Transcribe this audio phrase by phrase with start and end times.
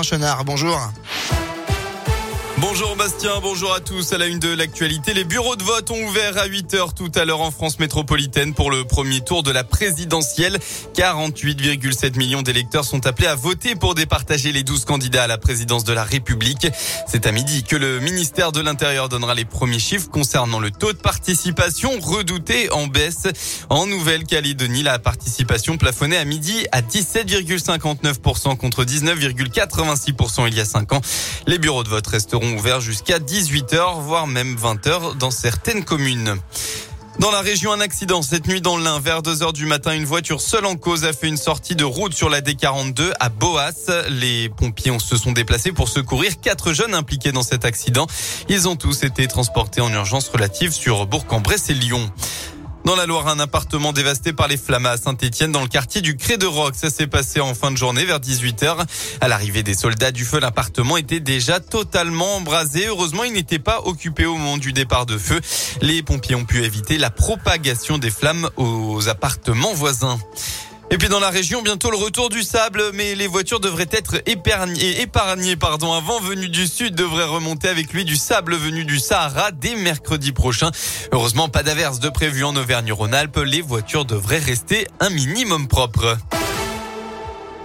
[0.00, 0.80] Chenard, bonjour.
[2.62, 4.12] Bonjour Bastien, bonjour à tous.
[4.12, 7.10] À la une de l'actualité, les bureaux de vote ont ouvert à 8 heures tout
[7.16, 10.60] à l'heure en France métropolitaine pour le premier tour de la présidentielle.
[10.94, 15.82] 48,7 millions d'électeurs sont appelés à voter pour départager les 12 candidats à la présidence
[15.82, 16.68] de la République.
[17.08, 20.92] C'est à midi que le ministère de l'Intérieur donnera les premiers chiffres concernant le taux
[20.92, 23.26] de participation redouté en baisse.
[23.70, 30.92] En Nouvelle-Calédonie, la participation plafonnait à midi à 17,59% contre 19,86% il y a 5
[30.92, 31.00] ans.
[31.48, 36.36] Les bureaux de vote resteront ouvert jusqu'à 18h, voire même 20h dans certaines communes.
[37.18, 38.98] Dans la région, un accident cette nuit dans l'Ain.
[38.98, 41.84] Vers 2 heures du matin, une voiture seule en cause a fait une sortie de
[41.84, 43.72] route sur la D42 à Boas.
[44.08, 48.06] Les pompiers se sont déplacés pour secourir quatre jeunes impliqués dans cet accident.
[48.48, 52.10] Ils ont tous été transportés en urgence relative sur Bourg-en-Bresse et Lyon.
[52.84, 56.16] Dans la Loire, un appartement dévasté par les flammes à Saint-Etienne dans le quartier du
[56.16, 56.74] Cré de Roc.
[56.74, 58.84] Ça s'est passé en fin de journée vers 18h.
[59.20, 62.88] À l'arrivée des soldats du feu, l'appartement était déjà totalement embrasé.
[62.88, 65.40] Heureusement, il n'était pas occupé au moment du départ de feu.
[65.80, 70.18] Les pompiers ont pu éviter la propagation des flammes aux appartements voisins.
[70.92, 74.20] Et puis dans la région, bientôt le retour du sable, mais les voitures devraient être
[74.26, 78.98] épargnées, épargnées pardon, avant venu du sud devrait remonter avec lui du sable venu du
[78.98, 80.70] Sahara dès mercredi prochain.
[81.10, 83.38] Heureusement, pas d'averse de prévu en Auvergne-Rhône-Alpes.
[83.38, 86.18] Les voitures devraient rester un minimum propre.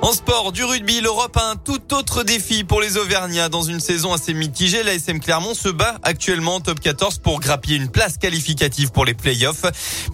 [0.00, 3.48] En sport, du rugby, l'Europe a un tout autre défi pour les Auvergnats.
[3.48, 7.40] Dans une saison assez mitigée, la SM Clermont se bat actuellement en top 14 pour
[7.40, 9.64] grappiller une place qualificative pour les playoffs.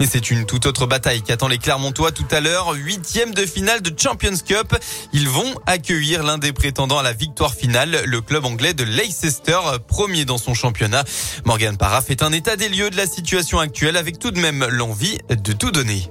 [0.00, 2.72] Mais c'est une toute autre bataille qu'attend les Clermontois tout à l'heure.
[2.72, 4.74] Huitième de finale de Champions Cup.
[5.12, 9.58] Ils vont accueillir l'un des prétendants à la victoire finale, le club anglais de Leicester,
[9.86, 11.04] premier dans son championnat.
[11.44, 14.66] Morgan Parra fait un état des lieux de la situation actuelle avec tout de même
[14.70, 16.08] l'envie de tout donner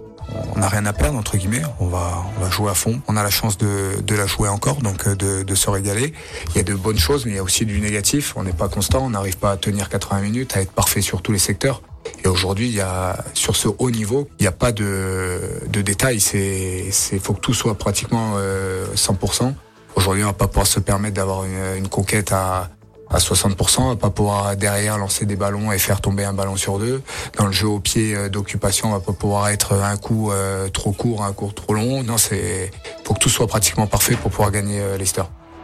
[0.55, 1.61] on n'a rien à perdre entre guillemets.
[1.79, 3.01] On va, on va jouer à fond.
[3.07, 6.13] On a la chance de, de la jouer encore, donc euh, de, de, se régaler.
[6.49, 8.33] Il y a de bonnes choses, mais il y a aussi du négatif.
[8.35, 11.21] On n'est pas constant, on n'arrive pas à tenir 80 minutes, à être parfait sur
[11.21, 11.81] tous les secteurs.
[12.23, 15.81] Et aujourd'hui, il y a sur ce haut niveau, il n'y a pas de, de
[15.81, 16.19] détails.
[16.19, 19.53] C'est, c'est faut que tout soit pratiquement euh, 100%.
[19.95, 22.69] Aujourd'hui, on va pas pouvoir se permettre d'avoir une conquête à
[23.13, 26.79] à 60%, à pas pouvoir derrière lancer des ballons et faire tomber un ballon sur
[26.79, 27.01] deux.
[27.37, 30.67] Dans le jeu au pied euh, d'occupation, on va pas pouvoir être un coup euh,
[30.69, 32.03] trop court, un coup trop long.
[32.03, 32.71] Non, c'est
[33.05, 34.97] faut que tout soit pratiquement parfait pour pouvoir gagner euh,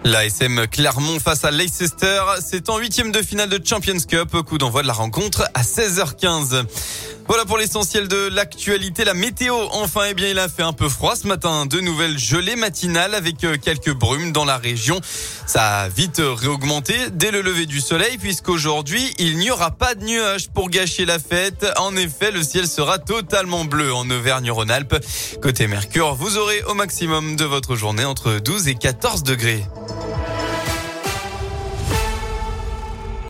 [0.05, 4.31] La SM Clermont face à Leicester, c'est en huitième de finale de Champions Cup.
[4.45, 6.63] Coup d'envoi de la rencontre à 16h15.
[7.27, 9.03] Voilà pour l'essentiel de l'actualité.
[9.03, 11.65] La météo, enfin, eh bien, il a fait un peu froid ce matin.
[11.65, 14.99] De nouvelles gelées matinales avec euh, quelques brumes dans la région.
[15.45, 20.05] Ça a vite réaugmenté dès le lever du soleil puisqu'aujourd'hui, il n'y aura pas de
[20.05, 21.67] nuages pour gâcher la fête.
[21.77, 24.95] En effet, le ciel sera totalement bleu en Auvergne-Rhône-Alpes.
[25.41, 29.63] Côté Mercure, vous aurez au maximum de votre journée entre 12 et 14 degrés.